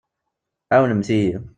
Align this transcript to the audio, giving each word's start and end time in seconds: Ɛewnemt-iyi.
Ɛewnemt-iyi. 0.75 1.37